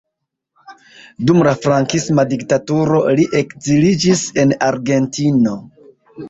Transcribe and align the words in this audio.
Dum 1.27 1.41
la 1.47 1.51
frankisma 1.65 2.25
diktaturo 2.31 3.03
li 3.19 3.27
ekziliĝis 3.41 4.25
en 4.45 4.57
Argentino. 4.71 5.55